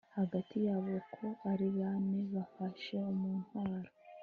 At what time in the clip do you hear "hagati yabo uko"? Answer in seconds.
0.17-1.23